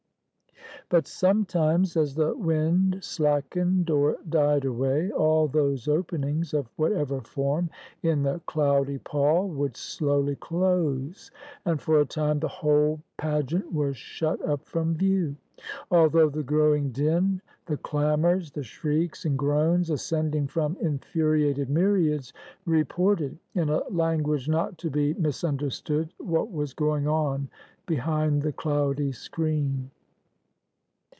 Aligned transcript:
But 0.89 1.07
sometimes, 1.07 1.95
as 1.95 2.15
the 2.15 2.35
wind 2.35 3.01
slackened 3.01 3.89
or 3.89 4.17
died 4.27 4.65
away, 4.65 5.09
all 5.09 5.47
those 5.47 5.87
openings, 5.87 6.53
of 6.53 6.67
whatever 6.75 7.21
form, 7.21 7.69
in 8.03 8.23
the 8.23 8.41
cloudy 8.45 8.97
pall, 8.97 9.47
would 9.47 9.77
slowly 9.77 10.35
close, 10.35 11.31
and 11.63 11.79
for 11.81 12.01
a 12.01 12.05
time 12.05 12.39
the 12.41 12.49
whole 12.49 12.99
page 13.17 13.53
ant 13.55 13.71
was 13.71 13.95
shut 13.95 14.41
up 14.41 14.65
from 14.65 14.93
view; 14.95 15.37
although 15.89 16.27
the 16.27 16.43
growing 16.43 16.91
din, 16.91 17.41
the 17.67 17.77
clamors, 17.77 18.51
the 18.51 18.63
shrieks, 18.63 19.23
and 19.23 19.39
groans 19.39 19.89
ascending 19.89 20.47
from 20.47 20.75
in 20.81 20.99
furiated 20.99 21.69
myriads, 21.69 22.33
reported, 22.65 23.37
in 23.55 23.69
a 23.69 23.81
language 23.89 24.49
not 24.49 24.77
to 24.79 24.89
be 24.89 25.13
mis 25.13 25.45
understood, 25.45 26.09
what 26.17 26.51
was 26.51 26.73
going 26.73 27.07
on 27.07 27.49
behind 27.85 28.41
the 28.41 28.51
cloudy 28.51 29.13
screen. 29.13 29.89